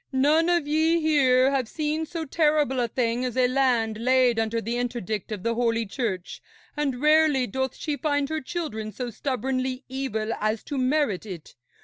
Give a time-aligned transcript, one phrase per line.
[0.11, 4.59] None of ye here have seen so terrible a thing as a land laid under
[4.59, 6.41] the interdict of the Holy Church,
[6.75, 11.53] and rarely doth she find her children so stubbornly evil as to merit it.